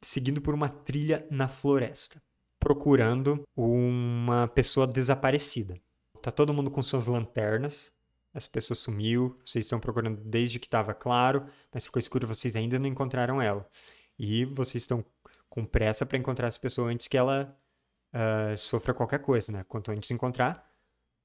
seguindo 0.00 0.40
por 0.40 0.54
uma 0.54 0.68
trilha 0.68 1.26
na 1.30 1.48
floresta, 1.48 2.22
procurando 2.58 3.44
uma 3.56 4.48
pessoa 4.48 4.86
desaparecida. 4.86 5.80
Tá 6.22 6.30
todo 6.30 6.54
mundo 6.54 6.70
com 6.70 6.82
suas 6.82 7.06
lanternas. 7.06 7.92
Essa 8.34 8.48
pessoa 8.50 8.76
sumiu, 8.76 9.38
vocês 9.44 9.64
estão 9.64 9.80
procurando 9.80 10.20
desde 10.20 10.58
que 10.58 10.66
estava 10.66 10.94
claro, 10.94 11.46
mas 11.72 11.86
ficou 11.86 11.98
escuro, 11.98 12.26
vocês 12.26 12.54
ainda 12.54 12.78
não 12.78 12.86
encontraram 12.86 13.40
ela. 13.40 13.68
E 14.18 14.44
vocês 14.44 14.82
estão 14.82 15.04
com 15.48 15.64
pressa 15.64 16.04
para 16.04 16.18
encontrar 16.18 16.48
essa 16.48 16.60
pessoa 16.60 16.90
antes 16.90 17.08
que 17.08 17.16
ela 17.16 17.56
uh, 18.12 18.56
sofra 18.56 18.94
qualquer 18.94 19.20
coisa, 19.20 19.50
né? 19.50 19.64
Quanto 19.64 19.90
antes 19.90 20.10
encontrar, 20.10 20.70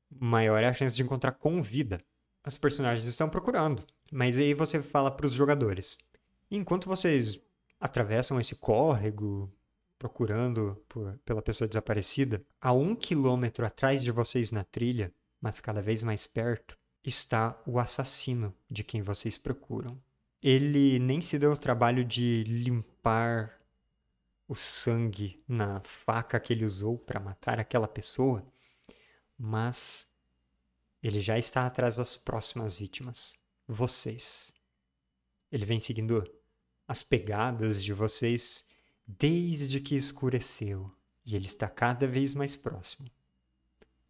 maior 0.10 0.64
é 0.64 0.68
a 0.68 0.74
chance 0.74 0.96
de 0.96 1.04
encontrar 1.04 1.34
com 1.34 1.62
vida. 1.62 2.02
As 2.44 2.58
personagens 2.58 3.08
estão 3.08 3.30
procurando, 3.30 3.86
mas 4.12 4.38
aí 4.38 4.54
você 4.54 4.82
fala 4.82 5.12
para 5.12 5.26
os 5.26 5.34
jogadores. 5.34 5.98
Enquanto 6.50 6.88
vocês 6.88 7.42
atravessam 7.84 8.40
esse 8.40 8.56
córrego 8.56 9.54
procurando 10.00 10.82
por, 10.88 11.20
pela 11.26 11.42
pessoa 11.42 11.68
desaparecida, 11.68 12.42
a 12.62 12.72
um 12.72 12.96
quilômetro 12.96 13.66
atrás 13.66 14.02
de 14.02 14.10
vocês 14.10 14.52
na 14.52 14.64
trilha, 14.64 15.14
mas 15.42 15.60
cada 15.60 15.82
vez 15.82 16.02
mais 16.02 16.26
perto, 16.26 16.78
está 17.04 17.62
o 17.66 17.78
assassino 17.78 18.56
de 18.72 18.86
quem 18.86 19.02
vocês 19.02 19.38
procuram. 19.38 20.02
Ele 20.42 20.98
nem 20.98 21.20
se 21.20 21.38
deu 21.38 21.52
o 21.52 21.58
trabalho 21.58 22.06
de 22.06 22.46
limpar 22.46 23.60
o 24.48 24.56
sangue 24.56 25.44
na 25.46 25.82
faca 25.82 26.40
que 26.40 26.54
ele 26.54 26.64
usou 26.64 26.98
para 26.98 27.20
matar 27.20 27.60
aquela 27.60 27.88
pessoa, 27.88 28.46
mas 29.38 30.08
ele 31.02 31.20
já 31.20 31.38
está 31.38 31.66
atrás 31.66 31.98
das 31.98 32.16
próximas 32.16 32.76
vítimas, 32.76 33.36
vocês. 33.68 34.54
Ele 35.52 35.66
vem 35.66 35.80
seguindo 35.80 36.24
as 36.88 37.04
pegadas 37.04 37.84
de 37.84 37.94
vocês 37.94 38.66
desde 39.08 39.80
que 39.80 39.96
escureceu, 39.96 40.92
e 41.26 41.36
ele 41.36 41.46
está 41.46 41.68
cada 41.68 42.08
vez 42.08 42.34
mais 42.34 42.56
próximo. 42.56 43.10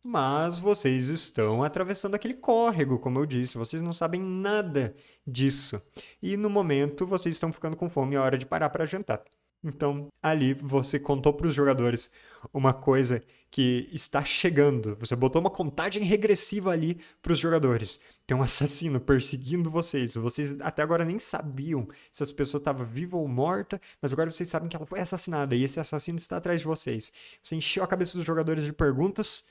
Mas 0.02 0.60
vocês 0.60 1.08
estão 1.08 1.64
atravessando 1.64 2.16
aquele 2.16 2.34
córrego, 2.34 3.00
como 3.00 3.20
eu 3.20 3.26
disse, 3.26 3.58
vocês 3.58 3.82
não 3.82 3.94
sabem 3.94 4.22
nada 4.22 4.94
disso. 5.26 5.82
E 6.22 6.36
no 6.36 6.50
momento 6.50 7.08
vocês 7.08 7.36
estão 7.36 7.54
ficando 7.54 7.78
com 7.78 7.90
fome, 7.90 8.16
é 8.16 8.20
hora 8.20 8.38
de 8.38 8.46
parar 8.46 8.70
para 8.70 8.86
jantar. 8.86 9.24
Então, 9.64 10.08
ali 10.22 10.54
você 10.54 11.00
contou 11.00 11.34
para 11.34 11.48
os 11.48 11.54
jogadores 11.54 12.12
uma 12.54 12.74
coisa 12.74 13.24
que 13.50 13.88
está 13.94 14.26
chegando. 14.26 14.96
Você 15.00 15.16
botou 15.16 15.40
uma 15.40 15.50
contagem 15.50 16.04
regressiva 16.04 16.72
ali 16.72 17.00
para 17.22 17.32
os 17.32 17.40
jogadores. 17.40 18.00
Tem 18.26 18.36
um 18.36 18.42
assassino 18.42 19.00
perseguindo 19.00 19.70
vocês. 19.70 20.16
Vocês 20.16 20.60
até 20.60 20.82
agora 20.82 21.06
nem 21.06 21.20
sabiam 21.20 21.88
se 22.12 22.24
essa 22.24 22.34
pessoa 22.34 22.60
estava 22.60 22.84
viva 22.84 23.16
ou 23.16 23.28
morta, 23.28 23.80
mas 24.02 24.12
agora 24.12 24.32
vocês 24.32 24.50
sabem 24.50 24.68
que 24.68 24.76
ela 24.76 24.86
foi 24.86 25.00
assassinada 25.00 25.56
e 25.56 25.64
esse 25.64 25.80
assassino 25.80 26.18
está 26.18 26.38
atrás 26.38 26.62
de 26.62 26.66
vocês. 26.66 27.14
Você 27.44 27.56
encheu 27.56 27.84
a 27.84 27.88
cabeça 27.88 28.18
dos 28.18 28.26
jogadores 28.26 28.64
de 28.64 28.74
perguntas 28.74 29.48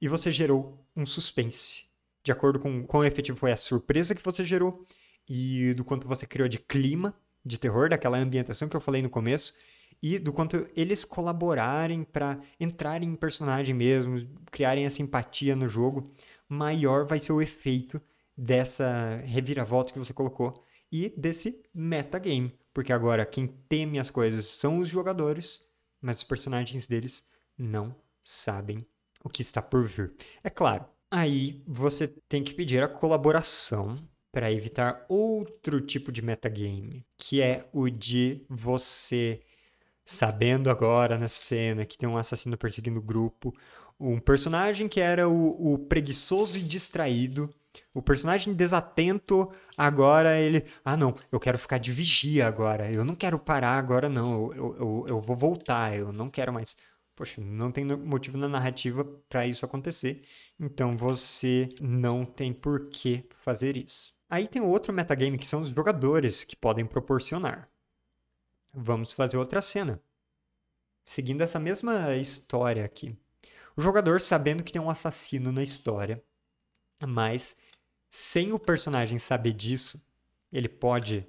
e 0.00 0.08
você 0.08 0.30
gerou 0.32 0.84
um 0.94 1.06
suspense. 1.06 1.84
De 2.22 2.32
acordo 2.32 2.58
com 2.58 2.84
quão 2.84 3.04
efetivo 3.04 3.38
foi 3.38 3.52
a 3.52 3.56
surpresa 3.56 4.14
que 4.14 4.24
você 4.24 4.44
gerou 4.44 4.84
e 5.28 5.72
do 5.74 5.84
quanto 5.84 6.08
você 6.08 6.26
criou 6.26 6.48
de 6.48 6.58
clima 6.58 7.14
de 7.46 7.58
terror, 7.58 7.88
daquela 7.88 8.18
ambientação 8.18 8.68
que 8.68 8.76
eu 8.76 8.80
falei 8.80 9.00
no 9.00 9.08
começo, 9.08 9.54
e 10.02 10.18
do 10.18 10.32
quanto 10.32 10.68
eles 10.76 11.04
colaborarem 11.04 12.04
para 12.04 12.38
entrarem 12.60 13.08
em 13.08 13.16
personagem 13.16 13.74
mesmo, 13.74 14.28
criarem 14.50 14.84
essa 14.84 15.00
empatia 15.00 15.56
no 15.56 15.68
jogo, 15.68 16.12
maior 16.48 17.06
vai 17.06 17.18
ser 17.18 17.32
o 17.32 17.40
efeito 17.40 18.00
dessa 18.36 19.22
reviravolta 19.24 19.92
que 19.92 19.98
você 19.98 20.12
colocou 20.12 20.62
e 20.92 21.08
desse 21.16 21.62
metagame. 21.72 22.54
Porque 22.74 22.92
agora 22.92 23.24
quem 23.24 23.46
teme 23.46 23.98
as 23.98 24.10
coisas 24.10 24.46
são 24.46 24.78
os 24.78 24.88
jogadores, 24.88 25.60
mas 26.00 26.18
os 26.18 26.24
personagens 26.24 26.86
deles 26.86 27.24
não 27.56 27.94
sabem 28.22 28.86
o 29.24 29.30
que 29.30 29.40
está 29.40 29.62
por 29.62 29.86
vir. 29.86 30.14
É 30.44 30.50
claro, 30.50 30.84
aí 31.10 31.62
você 31.66 32.06
tem 32.28 32.44
que 32.44 32.52
pedir 32.52 32.82
a 32.82 32.88
colaboração 32.88 33.98
para 34.36 34.52
evitar 34.52 35.06
outro 35.08 35.80
tipo 35.80 36.12
de 36.12 36.20
metagame, 36.20 37.06
que 37.16 37.40
é 37.40 37.66
o 37.72 37.88
de 37.88 38.44
você 38.50 39.40
sabendo 40.04 40.68
agora 40.68 41.16
na 41.16 41.26
cena 41.26 41.86
que 41.86 41.96
tem 41.96 42.06
um 42.06 42.18
assassino 42.18 42.58
perseguindo 42.58 42.98
o 42.98 43.02
grupo, 43.02 43.54
um 43.98 44.20
personagem 44.20 44.88
que 44.88 45.00
era 45.00 45.26
o, 45.26 45.72
o 45.72 45.78
preguiçoso 45.78 46.58
e 46.58 46.62
distraído, 46.62 47.48
o 47.94 48.02
personagem 48.02 48.52
desatento, 48.52 49.50
agora 49.74 50.38
ele. 50.38 50.66
Ah, 50.84 50.98
não, 50.98 51.16
eu 51.32 51.40
quero 51.40 51.58
ficar 51.58 51.78
de 51.78 51.90
vigia 51.90 52.46
agora. 52.46 52.92
Eu 52.92 53.06
não 53.06 53.14
quero 53.14 53.38
parar 53.38 53.78
agora, 53.78 54.06
não. 54.06 54.52
Eu, 54.52 54.76
eu, 54.76 55.06
eu 55.08 55.20
vou 55.22 55.34
voltar, 55.34 55.96
eu 55.96 56.12
não 56.12 56.28
quero 56.28 56.52
mais. 56.52 56.76
Poxa, 57.14 57.40
não 57.40 57.72
tem 57.72 57.86
motivo 57.86 58.36
na 58.36 58.48
narrativa 58.48 59.02
para 59.30 59.46
isso 59.46 59.64
acontecer. 59.64 60.22
Então 60.60 60.94
você 60.94 61.70
não 61.80 62.26
tem 62.26 62.52
por 62.52 62.90
que 62.90 63.24
fazer 63.38 63.78
isso. 63.78 64.15
Aí 64.28 64.48
tem 64.48 64.60
outro 64.60 64.92
metagame 64.92 65.38
que 65.38 65.46
são 65.46 65.62
os 65.62 65.70
jogadores 65.70 66.42
que 66.42 66.56
podem 66.56 66.84
proporcionar. 66.84 67.70
Vamos 68.74 69.12
fazer 69.12 69.36
outra 69.36 69.62
cena. 69.62 70.02
Seguindo 71.04 71.42
essa 71.42 71.60
mesma 71.60 72.14
história 72.16 72.84
aqui. 72.84 73.16
O 73.76 73.82
jogador 73.82 74.20
sabendo 74.20 74.64
que 74.64 74.72
tem 74.72 74.82
um 74.82 74.90
assassino 74.90 75.52
na 75.52 75.62
história, 75.62 76.22
mas 77.06 77.56
sem 78.10 78.52
o 78.52 78.58
personagem 78.58 79.18
saber 79.18 79.52
disso, 79.52 80.04
ele 80.52 80.68
pode 80.68 81.28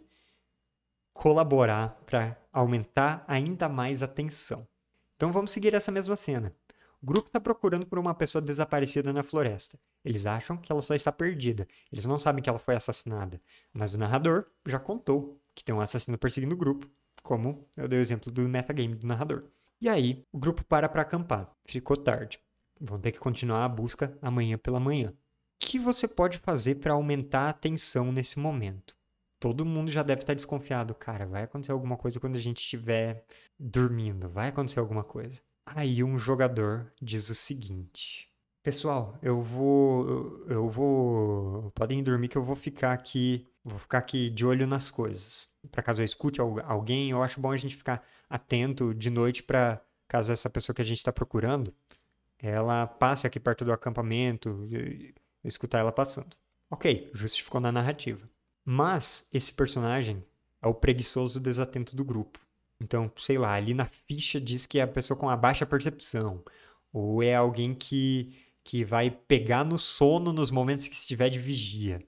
colaborar 1.13 1.89
para 2.05 2.37
aumentar 2.51 3.23
ainda 3.27 3.67
mais 3.67 4.01
a 4.01 4.07
tensão. 4.07 4.67
Então 5.15 5.31
vamos 5.31 5.51
seguir 5.51 5.73
essa 5.73 5.91
mesma 5.91 6.15
cena. 6.15 6.55
O 7.01 7.05
grupo 7.05 7.27
está 7.27 7.39
procurando 7.39 7.85
por 7.85 7.99
uma 7.99 8.15
pessoa 8.15 8.41
desaparecida 8.41 9.13
na 9.13 9.21
floresta. 9.21 9.79
Eles 10.03 10.25
acham 10.25 10.57
que 10.57 10.71
ela 10.71 10.81
só 10.81 10.95
está 10.95 11.11
perdida. 11.11 11.67
Eles 11.91 12.05
não 12.05 12.17
sabem 12.17 12.43
que 12.43 12.49
ela 12.49 12.57
foi 12.57 12.75
assassinada. 12.75 13.39
Mas 13.71 13.93
o 13.93 13.99
narrador 13.99 14.45
já 14.65 14.79
contou 14.79 15.39
que 15.53 15.63
tem 15.63 15.75
um 15.75 15.81
assassino 15.81 16.17
perseguindo 16.17 16.55
o 16.55 16.57
grupo, 16.57 16.89
como 17.21 17.67
eu 17.77 17.87
dei 17.87 17.99
o 17.99 18.01
exemplo 18.01 18.31
do 18.31 18.47
metagame 18.49 18.95
do 18.95 19.05
narrador. 19.05 19.43
E 19.79 19.87
aí, 19.87 20.25
o 20.31 20.39
grupo 20.39 20.63
para 20.63 20.89
para 20.89 21.03
acampar. 21.03 21.51
Ficou 21.65 21.95
tarde. 21.95 22.39
Vão 22.81 22.99
ter 22.99 23.11
que 23.11 23.19
continuar 23.19 23.63
a 23.63 23.69
busca 23.69 24.17
amanhã 24.21 24.57
pela 24.57 24.79
manhã. 24.79 25.09
O 25.09 25.13
que 25.59 25.77
você 25.77 26.07
pode 26.07 26.39
fazer 26.39 26.75
para 26.75 26.93
aumentar 26.93 27.49
a 27.49 27.53
tensão 27.53 28.11
nesse 28.11 28.39
momento? 28.39 28.95
Todo 29.39 29.65
mundo 29.65 29.91
já 29.91 30.01
deve 30.01 30.21
estar 30.21 30.33
desconfiado. 30.33 30.95
Cara, 30.95 31.27
vai 31.27 31.43
acontecer 31.43 31.71
alguma 31.71 31.95
coisa 31.95 32.19
quando 32.19 32.35
a 32.35 32.39
gente 32.39 32.57
estiver 32.57 33.23
dormindo. 33.59 34.27
Vai 34.29 34.49
acontecer 34.49 34.79
alguma 34.79 35.03
coisa. 35.03 35.39
Aí 35.75 36.03
um 36.03 36.17
jogador 36.17 36.91
diz 37.01 37.29
o 37.29 37.35
seguinte: 37.35 38.29
Pessoal, 38.63 39.17
eu 39.21 39.41
vou. 39.41 40.45
Eu 40.47 40.69
vou. 40.69 41.71
Podem 41.71 42.03
dormir 42.03 42.27
que 42.27 42.37
eu 42.37 42.43
vou 42.43 42.55
ficar 42.55 42.93
aqui. 42.93 43.47
Vou 43.63 43.77
ficar 43.77 43.97
aqui 43.97 44.29
de 44.29 44.45
olho 44.45 44.65
nas 44.65 44.89
coisas. 44.89 45.53
Para 45.71 45.83
caso 45.83 46.01
eu 46.01 46.05
escute 46.05 46.39
alguém, 46.39 47.11
eu 47.11 47.21
acho 47.21 47.39
bom 47.39 47.51
a 47.51 47.57
gente 47.57 47.75
ficar 47.75 48.01
atento 48.29 48.93
de 48.93 49.09
noite 49.09 49.43
para 49.43 49.81
caso 50.07 50.31
essa 50.31 50.49
pessoa 50.49 50.73
que 50.73 50.81
a 50.81 50.85
gente 50.85 50.99
está 50.99 51.11
procurando, 51.11 51.73
ela 52.39 52.87
passe 52.87 53.27
aqui 53.27 53.39
perto 53.39 53.65
do 53.65 53.73
acampamento, 53.73 54.65
e 54.71 55.13
escutar 55.43 55.79
ela 55.79 55.91
passando. 55.91 56.35
Ok, 56.69 57.11
justificou 57.13 57.59
na 57.59 57.71
narrativa. 57.71 58.27
Mas 58.63 59.27
esse 59.33 59.51
personagem 59.51 60.23
é 60.61 60.67
o 60.67 60.73
preguiçoso 60.73 61.39
desatento 61.39 61.95
do 61.95 62.05
grupo. 62.05 62.39
Então, 62.79 63.11
sei 63.17 63.37
lá, 63.37 63.53
ali 63.53 63.73
na 63.73 63.85
ficha 63.85 64.39
diz 64.39 64.65
que 64.65 64.79
é 64.79 64.83
a 64.83 64.87
pessoa 64.87 65.17
com 65.17 65.29
a 65.29 65.35
baixa 65.35 65.65
percepção, 65.65 66.43
ou 66.93 67.23
é 67.23 67.35
alguém 67.35 67.73
que, 67.73 68.35
que 68.63 68.83
vai 68.83 69.09
pegar 69.09 69.63
no 69.63 69.79
sono 69.79 70.31
nos 70.31 70.51
momentos 70.51 70.87
que 70.87 70.95
estiver 70.95 71.29
de 71.29 71.39
vigia. 71.39 72.01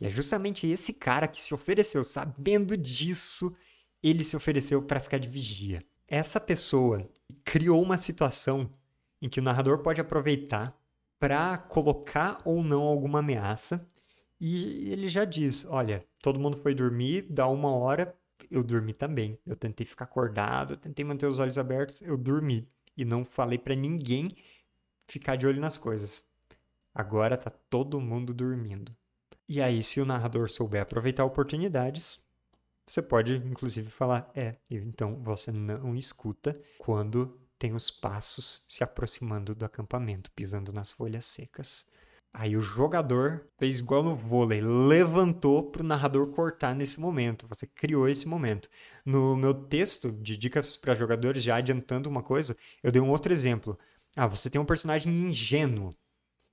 E 0.00 0.06
é 0.06 0.10
justamente 0.10 0.66
esse 0.66 0.92
cara 0.92 1.26
que 1.26 1.42
se 1.42 1.54
ofereceu, 1.54 2.04
sabendo 2.04 2.76
disso, 2.76 3.54
ele 4.02 4.22
se 4.22 4.36
ofereceu 4.36 4.82
para 4.82 5.00
ficar 5.00 5.18
de 5.18 5.28
vigia. 5.28 5.82
Essa 6.06 6.38
pessoa 6.38 7.08
criou 7.44 7.82
uma 7.82 7.96
situação 7.96 8.70
em 9.20 9.28
que 9.28 9.40
o 9.40 9.42
narrador 9.42 9.78
pode 9.78 10.00
aproveitar 10.00 10.78
para 11.18 11.56
colocar 11.56 12.40
ou 12.44 12.62
não 12.62 12.82
alguma 12.82 13.20
ameaça. 13.20 13.84
E 14.38 14.92
ele 14.92 15.08
já 15.08 15.24
diz: 15.24 15.64
olha, 15.64 16.04
todo 16.22 16.38
mundo 16.38 16.58
foi 16.58 16.74
dormir, 16.74 17.26
dá 17.30 17.48
uma 17.48 17.70
hora, 17.74 18.14
eu 18.50 18.62
dormi 18.62 18.92
também. 18.92 19.38
Eu 19.46 19.56
tentei 19.56 19.86
ficar 19.86 20.04
acordado, 20.04 20.74
eu 20.74 20.78
tentei 20.78 21.04
manter 21.04 21.26
os 21.26 21.38
olhos 21.38 21.58
abertos, 21.58 22.00
eu 22.02 22.16
dormi. 22.16 22.68
E 22.96 23.04
não 23.04 23.24
falei 23.24 23.58
para 23.58 23.74
ninguém 23.74 24.30
ficar 25.06 25.36
de 25.36 25.46
olho 25.46 25.60
nas 25.60 25.76
coisas. 25.78 26.24
Agora 26.94 27.36
tá 27.36 27.50
todo 27.50 28.00
mundo 28.00 28.32
dormindo. 28.32 28.94
E 29.48 29.60
aí, 29.60 29.82
se 29.82 30.00
o 30.00 30.06
narrador 30.06 30.50
souber 30.50 30.82
aproveitar 30.82 31.24
oportunidades, 31.24 32.18
você 32.86 33.02
pode 33.02 33.36
inclusive 33.36 33.90
falar: 33.90 34.30
é, 34.34 34.56
então 34.70 35.16
você 35.22 35.52
não 35.52 35.94
escuta 35.94 36.60
quando 36.78 37.38
tem 37.58 37.74
os 37.74 37.90
passos 37.90 38.64
se 38.68 38.84
aproximando 38.84 39.54
do 39.54 39.64
acampamento, 39.64 40.30
pisando 40.32 40.72
nas 40.72 40.92
folhas 40.92 41.24
secas. 41.24 41.86
Aí 42.38 42.54
o 42.54 42.60
jogador 42.60 43.46
fez 43.58 43.78
igual 43.80 44.02
no 44.02 44.14
vôlei, 44.14 44.60
levantou 44.60 45.70
para 45.70 45.82
o 45.82 45.86
narrador 45.86 46.26
cortar 46.28 46.74
nesse 46.74 47.00
momento. 47.00 47.48
Você 47.48 47.66
criou 47.66 48.06
esse 48.06 48.28
momento. 48.28 48.68
No 49.06 49.34
meu 49.34 49.54
texto 49.54 50.12
de 50.12 50.36
dicas 50.36 50.76
para 50.76 50.94
jogadores, 50.94 51.42
já 51.42 51.56
adiantando 51.56 52.10
uma 52.10 52.22
coisa, 52.22 52.54
eu 52.82 52.92
dei 52.92 53.00
um 53.00 53.08
outro 53.08 53.32
exemplo. 53.32 53.78
Ah, 54.14 54.26
você 54.26 54.50
tem 54.50 54.60
um 54.60 54.66
personagem 54.66 55.12
ingênuo 55.12 55.94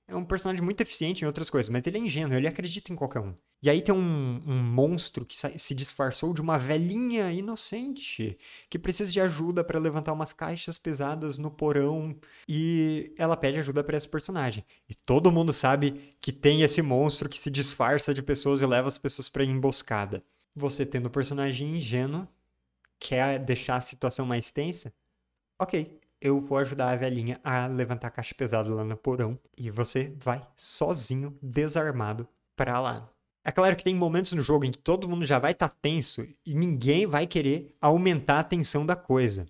é 0.06 0.14
um 0.14 0.24
personagem 0.24 0.62
muito 0.62 0.80
eficiente 0.82 1.22
em 1.22 1.26
outras 1.26 1.48
coisas, 1.50 1.70
mas 1.70 1.86
ele 1.86 1.98
é 1.98 2.00
ingênuo, 2.00 2.36
ele 2.36 2.46
acredita 2.46 2.92
em 2.92 2.96
qualquer 2.96 3.20
um. 3.20 3.34
E 3.64 3.70
aí 3.70 3.80
tem 3.80 3.94
um, 3.94 4.42
um 4.46 4.62
monstro 4.62 5.24
que 5.24 5.34
se 5.34 5.74
disfarçou 5.74 6.34
de 6.34 6.40
uma 6.42 6.58
velhinha 6.58 7.32
inocente 7.32 8.36
que 8.68 8.78
precisa 8.78 9.10
de 9.10 9.18
ajuda 9.18 9.64
para 9.64 9.78
levantar 9.78 10.12
umas 10.12 10.34
caixas 10.34 10.76
pesadas 10.76 11.38
no 11.38 11.50
porão 11.50 12.14
e 12.46 13.14
ela 13.16 13.38
pede 13.38 13.58
ajuda 13.58 13.82
para 13.82 13.96
esse 13.96 14.06
personagem. 14.06 14.66
E 14.86 14.94
todo 14.94 15.32
mundo 15.32 15.50
sabe 15.50 16.14
que 16.20 16.30
tem 16.30 16.60
esse 16.60 16.82
monstro 16.82 17.26
que 17.26 17.38
se 17.38 17.50
disfarça 17.50 18.12
de 18.12 18.22
pessoas 18.22 18.60
e 18.60 18.66
leva 18.66 18.86
as 18.86 18.98
pessoas 18.98 19.30
para 19.30 19.42
emboscada. 19.42 20.22
Você 20.54 20.84
tendo 20.84 21.06
o 21.06 21.08
um 21.08 21.12
personagem 21.12 21.78
ingênuo 21.78 22.28
quer 22.98 23.38
deixar 23.38 23.76
a 23.76 23.80
situação 23.80 24.26
mais 24.26 24.52
tensa? 24.52 24.92
Ok, 25.58 25.98
eu 26.20 26.38
vou 26.38 26.58
ajudar 26.58 26.90
a 26.90 26.96
velhinha 26.96 27.40
a 27.42 27.66
levantar 27.66 28.08
a 28.08 28.10
caixa 28.10 28.34
pesada 28.34 28.68
lá 28.74 28.84
no 28.84 28.94
porão 28.94 29.40
e 29.56 29.70
você 29.70 30.14
vai 30.18 30.46
sozinho, 30.54 31.34
desarmado, 31.40 32.28
para 32.54 32.78
lá. 32.78 33.13
É 33.44 33.52
claro 33.52 33.76
que 33.76 33.84
tem 33.84 33.94
momentos 33.94 34.32
no 34.32 34.42
jogo 34.42 34.64
em 34.64 34.70
que 34.70 34.78
todo 34.78 35.08
mundo 35.08 35.26
já 35.26 35.38
vai 35.38 35.52
estar 35.52 35.68
tá 35.68 35.76
tenso 35.82 36.26
e 36.46 36.54
ninguém 36.54 37.06
vai 37.06 37.26
querer 37.26 37.74
aumentar 37.80 38.40
a 38.40 38.44
tensão 38.44 38.86
da 38.86 38.96
coisa. 38.96 39.46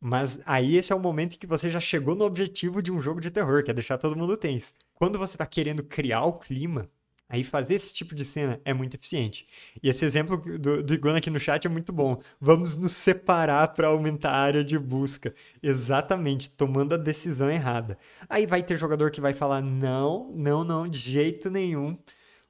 Mas 0.00 0.38
aí 0.44 0.76
esse 0.76 0.92
é 0.92 0.96
o 0.96 1.00
momento 1.00 1.34
em 1.34 1.38
que 1.38 1.46
você 1.46 1.70
já 1.70 1.80
chegou 1.80 2.14
no 2.14 2.24
objetivo 2.24 2.82
de 2.82 2.92
um 2.92 3.00
jogo 3.00 3.20
de 3.20 3.30
terror, 3.30 3.64
que 3.64 3.70
é 3.70 3.74
deixar 3.74 3.98
todo 3.98 4.16
mundo 4.16 4.36
tenso. 4.36 4.74
Quando 4.94 5.18
você 5.18 5.34
está 5.34 5.46
querendo 5.46 5.82
criar 5.82 6.24
o 6.24 6.34
clima, 6.34 6.88
Aí 7.30 7.44
fazer 7.44 7.74
esse 7.74 7.92
tipo 7.92 8.14
de 8.14 8.24
cena 8.24 8.58
é 8.64 8.72
muito 8.72 8.94
eficiente. 8.94 9.46
E 9.82 9.88
esse 9.88 10.02
exemplo 10.04 10.38
do, 10.58 10.82
do 10.82 10.94
Iguana 10.94 11.18
aqui 11.18 11.28
no 11.28 11.38
chat 11.38 11.66
é 11.66 11.68
muito 11.68 11.92
bom. 11.92 12.18
Vamos 12.40 12.74
nos 12.74 12.92
separar 12.92 13.68
para 13.68 13.88
aumentar 13.88 14.30
a 14.30 14.38
área 14.38 14.64
de 14.64 14.78
busca. 14.78 15.34
Exatamente, 15.62 16.48
tomando 16.48 16.94
a 16.94 16.96
decisão 16.96 17.50
errada. 17.50 17.98
Aí 18.30 18.46
vai 18.46 18.62
ter 18.62 18.78
jogador 18.78 19.10
que 19.10 19.20
vai 19.20 19.34
falar: 19.34 19.60
não, 19.60 20.32
não, 20.34 20.64
não, 20.64 20.88
de 20.88 20.98
jeito 20.98 21.50
nenhum. 21.50 21.98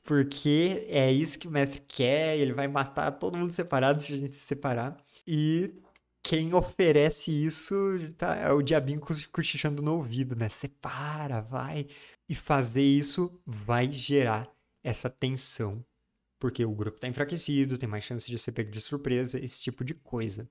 Porque 0.08 0.86
é 0.88 1.12
isso 1.12 1.38
que 1.38 1.46
o 1.46 1.50
mestre 1.50 1.82
quer, 1.86 2.38
ele 2.38 2.54
vai 2.54 2.66
matar 2.66 3.10
todo 3.12 3.36
mundo 3.36 3.52
separado 3.52 4.00
se 4.00 4.14
a 4.14 4.16
gente 4.16 4.32
se 4.32 4.40
separar. 4.40 4.96
E 5.26 5.70
quem 6.22 6.54
oferece 6.54 7.30
isso 7.30 7.74
tá, 8.16 8.34
é 8.36 8.50
o 8.50 8.62
diabinho 8.62 9.02
cochichando 9.30 9.82
no 9.82 9.96
ouvido, 9.96 10.34
né? 10.34 10.48
Separa, 10.48 11.42
vai. 11.42 11.88
E 12.26 12.34
fazer 12.34 12.80
isso 12.80 13.38
vai 13.44 13.92
gerar 13.92 14.50
essa 14.82 15.10
tensão, 15.10 15.84
porque 16.38 16.64
o 16.64 16.74
grupo 16.74 16.96
está 16.96 17.06
enfraquecido, 17.06 17.76
tem 17.76 17.86
mais 17.86 18.04
chance 18.04 18.30
de 18.30 18.38
ser 18.38 18.52
pego 18.52 18.70
de 18.70 18.80
surpresa, 18.80 19.38
esse 19.38 19.60
tipo 19.60 19.84
de 19.84 19.92
coisa. 19.92 20.48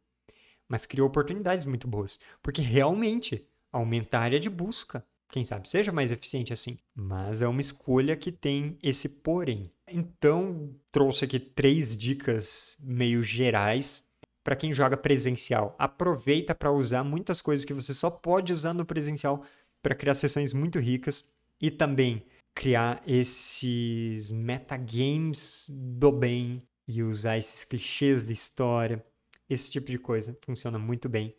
Mas 0.70 0.86
criou 0.86 1.08
oportunidades 1.08 1.65
muito 1.65 1.88
boas, 1.88 2.20
porque 2.43 2.62
realmente 2.62 3.43
aumenta 3.72 4.20
a 4.20 4.22
área 4.22 4.39
de 4.39 4.52
busca. 4.52 5.04
Quem 5.30 5.44
sabe 5.44 5.68
seja 5.68 5.92
mais 5.92 6.12
eficiente 6.12 6.54
assim. 6.54 6.78
Mas 6.96 7.42
é 7.42 7.48
uma 7.48 7.62
escolha 7.62 8.16
que 8.16 8.32
tem 8.32 8.78
esse 8.82 9.10
porém. 9.10 9.72
Então, 9.88 10.74
trouxe 10.92 11.26
aqui 11.26 11.40
três 11.40 11.98
dicas 11.98 12.78
meio 12.80 13.22
gerais 13.22 14.06
para 14.44 14.56
quem 14.56 14.74
joga 14.74 14.96
presencial. 14.96 15.76
Aproveita 15.78 16.56
para 16.56 16.72
usar 16.72 17.04
muitas 17.04 17.42
coisas 17.42 17.66
que 17.66 17.74
você 17.74 17.94
só 17.94 18.10
pode 18.10 18.54
usar 18.54 18.74
no 18.74 18.86
presencial 18.86 19.44
para 19.82 19.96
criar 19.96 20.16
sessões 20.16 20.54
muito 20.54 20.80
ricas 20.80 21.30
e 21.60 21.70
também 21.70 22.26
criar 22.54 23.04
esses 23.06 24.32
metagames 24.32 25.68
do 25.70 26.12
bem 26.12 26.63
e 26.88 27.04
usar 27.04 27.38
esses 27.38 27.63
clichês 27.63 28.26
de 28.26 28.34
história, 28.34 29.06
esse 29.50 29.70
tipo 29.70 29.92
de 29.92 30.00
coisa 30.00 30.38
funciona 30.42 30.80
muito 30.80 31.08
bem 31.08 31.36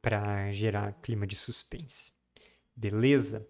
para 0.00 0.50
gerar 0.52 0.92
clima 1.02 1.26
de 1.26 1.36
suspense. 1.36 2.12
Beleza? 2.76 3.46